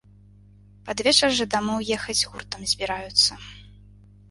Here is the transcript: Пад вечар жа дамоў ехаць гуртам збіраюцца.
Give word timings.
Пад 0.87 1.03
вечар 1.07 1.35
жа 1.41 1.45
дамоў 1.57 1.85
ехаць 1.99 2.27
гуртам 2.33 2.67
збіраюцца. 2.75 3.41